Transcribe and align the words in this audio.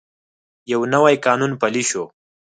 یو 0.71 0.79
نوی 0.93 1.15
قانون 1.25 1.51
پلی 1.61 1.83
شو. 1.89 2.03